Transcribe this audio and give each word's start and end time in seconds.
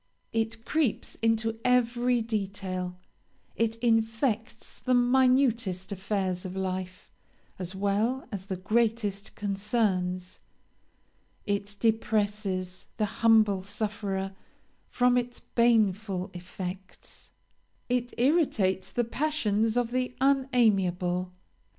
It 0.33 0.65
creeps 0.65 1.13
into 1.21 1.59
every 1.63 2.23
detail; 2.23 2.97
it 3.55 3.75
infects 3.75 4.79
the 4.79 4.95
minutest 4.95 5.91
affairs 5.91 6.43
of 6.43 6.55
life 6.55 7.11
as 7.59 7.75
well 7.75 8.27
as 8.31 8.47
the 8.47 8.57
greatest 8.57 9.35
concerns. 9.35 10.39
It 11.45 11.75
depresses 11.79 12.87
the 12.97 13.05
humble 13.21 13.61
sufferer 13.61 14.33
from 14.89 15.19
its 15.19 15.39
baneful 15.39 16.31
effects; 16.33 17.29
it 17.87 18.11
irritates 18.17 18.89
the 18.91 19.03
passions 19.03 19.77
of 19.77 19.91
the 19.91 20.15
unamiable. 20.19 21.31